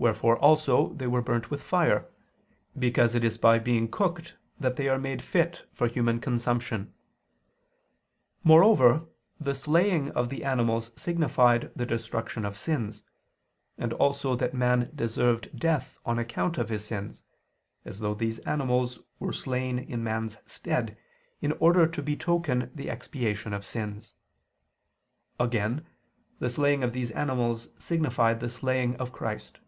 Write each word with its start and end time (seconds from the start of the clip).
Wherefore 0.00 0.36
also 0.38 0.90
they 0.94 1.08
were 1.08 1.22
burnt 1.22 1.50
with 1.50 1.60
fire: 1.60 2.08
because 2.78 3.16
it 3.16 3.24
is 3.24 3.36
by 3.36 3.58
being 3.58 3.88
cooked 3.90 4.36
that 4.60 4.76
they 4.76 4.88
are 4.88 4.96
made 4.96 5.20
fit 5.20 5.66
for 5.72 5.88
human 5.88 6.20
consumption. 6.20 6.94
Moreover 8.44 9.06
the 9.40 9.56
slaying 9.56 10.12
of 10.12 10.28
the 10.28 10.44
animals 10.44 10.92
signified 10.94 11.72
the 11.74 11.84
destruction 11.84 12.44
of 12.44 12.56
sins: 12.56 13.02
and 13.76 13.92
also 13.94 14.36
that 14.36 14.54
man 14.54 14.88
deserved 14.94 15.50
death 15.58 15.98
on 16.06 16.16
account 16.16 16.58
of 16.58 16.68
his 16.68 16.84
sins; 16.84 17.24
as 17.84 17.98
though 17.98 18.14
those 18.14 18.38
animals 18.46 19.00
were 19.18 19.32
slain 19.32 19.80
in 19.80 20.04
man's 20.04 20.36
stead, 20.46 20.96
in 21.42 21.50
order 21.58 21.88
to 21.88 22.02
betoken 22.04 22.70
the 22.72 22.88
expiation 22.88 23.52
of 23.52 23.64
sins. 23.66 24.12
Again 25.40 25.84
the 26.38 26.48
slaying 26.50 26.84
of 26.84 26.92
these 26.92 27.10
animals 27.10 27.68
signified 27.80 28.38
the 28.38 28.48
slaying 28.48 28.94
of 28.98 29.10
Christ. 29.10 29.58